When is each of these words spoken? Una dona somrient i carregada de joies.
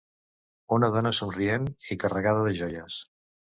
Una 0.77 0.89
dona 0.95 1.11
somrient 1.17 1.69
i 1.91 1.99
carregada 2.07 2.49
de 2.51 2.57
joies. 2.65 3.01